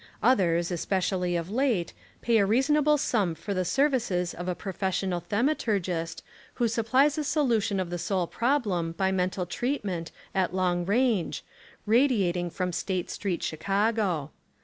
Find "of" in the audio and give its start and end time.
1.35-1.51, 4.33-4.47, 7.79-7.91